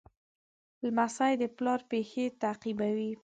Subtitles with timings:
[0.83, 3.11] لمسی د پلار پېښې تعقیبوي.